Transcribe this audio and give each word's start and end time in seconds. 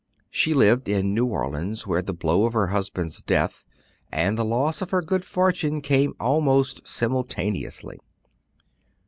She 0.31 0.55
lived 0.55 0.89
in 0.89 1.13
New 1.13 1.27
Orleans, 1.27 1.85
where 1.85 2.01
the 2.01 2.11
blow 2.11 2.47
of 2.47 2.53
her 2.53 2.69
husband's 2.69 3.21
death 3.21 3.63
and 4.11 4.35
the 4.35 4.43
loss 4.43 4.81
of 4.81 4.89
her 4.89 5.03
good 5.03 5.23
fortune 5.23 5.79
came 5.79 6.15
almost 6.19 6.87
simultaneously. 6.87 7.99